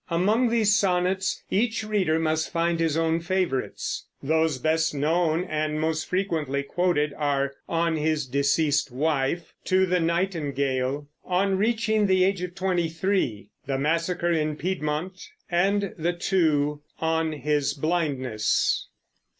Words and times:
Among 0.09 0.49
these 0.49 0.75
sonnets 0.75 1.43
each 1.51 1.83
reader 1.83 2.17
must 2.17 2.51
find 2.51 2.79
his 2.79 2.97
own 2.97 3.19
favorites. 3.19 4.07
Those 4.23 4.57
best 4.57 4.95
known 4.95 5.43
and 5.43 5.79
most 5.79 6.07
frequently 6.07 6.63
quoted 6.63 7.13
are 7.15 7.53
"On 7.69 7.97
His 7.97 8.25
Deceased 8.25 8.89
Wife," 8.89 9.53
"To 9.65 9.85
the 9.85 9.99
Nightingale," 9.99 11.07
"On 11.23 11.55
Reaching 11.55 12.07
the 12.07 12.23
Age 12.23 12.41
of 12.41 12.55
Twenty 12.55 12.89
three," 12.89 13.51
"The 13.67 13.77
Massacre 13.77 14.31
in 14.31 14.55
Piedmont," 14.55 15.21
and 15.51 15.93
the 15.99 16.13
two 16.13 16.81
"On 16.99 17.33
His 17.33 17.75
Blindness." 17.75 18.87